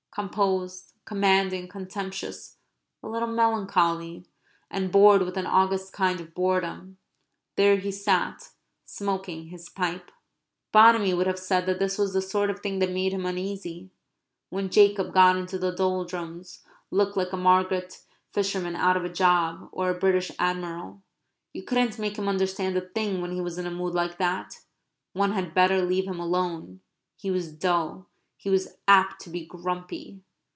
Composed, 0.13 0.91
commanding, 1.05 1.69
contemptuous, 1.69 2.57
a 3.01 3.07
little 3.07 3.29
melancholy, 3.29 4.25
and 4.69 4.91
bored 4.91 5.21
with 5.21 5.37
an 5.37 5.45
august 5.47 5.93
kind 5.93 6.19
of 6.19 6.33
boredom, 6.33 6.97
there 7.55 7.77
he 7.77 7.93
sat 7.93 8.49
smoking 8.83 9.45
his 9.47 9.69
pipe. 9.69 10.11
Bonamy 10.73 11.13
would 11.13 11.27
have 11.27 11.39
said 11.39 11.65
that 11.65 11.79
this 11.79 11.97
was 11.97 12.11
the 12.11 12.21
sort 12.21 12.49
of 12.49 12.59
thing 12.59 12.79
that 12.79 12.91
made 12.91 13.13
him 13.13 13.25
uneasy 13.25 13.89
when 14.49 14.69
Jacob 14.69 15.13
got 15.13 15.37
into 15.37 15.57
the 15.57 15.71
doldrums, 15.71 16.61
looked 16.91 17.15
like 17.15 17.31
a 17.31 17.37
Margate 17.37 18.01
fisherman 18.33 18.75
out 18.75 18.97
of 18.97 19.05
a 19.05 19.09
job, 19.13 19.69
or 19.71 19.89
a 19.89 19.97
British 19.97 20.29
Admiral. 20.37 21.01
You 21.53 21.63
couldn't 21.63 21.97
make 21.99 22.17
him 22.17 22.27
understand 22.27 22.75
a 22.75 22.81
thing 22.81 23.21
when 23.21 23.31
he 23.31 23.39
was 23.39 23.57
in 23.57 23.65
a 23.65 23.71
mood 23.71 23.93
like 23.93 24.17
that. 24.17 24.57
One 25.13 25.31
had 25.31 25.53
better 25.53 25.81
leave 25.81 26.03
him 26.05 26.19
alone. 26.19 26.81
He 27.15 27.31
was 27.31 27.49
dull. 27.53 28.09
He 28.43 28.49
was 28.49 28.77
apt 28.87 29.21
to 29.21 29.29
be 29.29 29.45
grumpy. 29.45 30.23